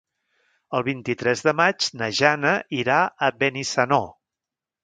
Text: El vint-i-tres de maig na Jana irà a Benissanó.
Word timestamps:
El 0.77 0.85
vint-i-tres 0.87 1.43
de 1.49 1.53
maig 1.59 1.89
na 2.01 2.09
Jana 2.21 2.57
irà 2.81 2.99
a 3.29 3.33
Benissanó. 3.45 4.05